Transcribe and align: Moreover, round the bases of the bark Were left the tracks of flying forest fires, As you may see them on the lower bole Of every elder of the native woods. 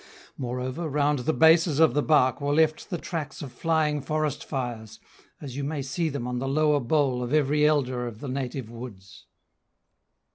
Moreover, 0.35 0.89
round 0.89 1.19
the 1.19 1.31
bases 1.31 1.79
of 1.79 1.93
the 1.93 2.01
bark 2.01 2.41
Were 2.41 2.55
left 2.55 2.89
the 2.89 2.97
tracks 2.97 3.43
of 3.43 3.51
flying 3.51 4.01
forest 4.01 4.43
fires, 4.43 4.99
As 5.39 5.55
you 5.55 5.63
may 5.63 5.83
see 5.83 6.09
them 6.09 6.25
on 6.27 6.39
the 6.39 6.47
lower 6.49 6.79
bole 6.79 7.21
Of 7.21 7.35
every 7.35 7.67
elder 7.67 8.07
of 8.07 8.19
the 8.19 8.27
native 8.27 8.71
woods. 8.71 9.27